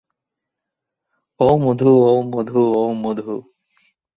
[1.39, 3.35] ওঁ মধু, ওঁ মধু, ওঁ মধু।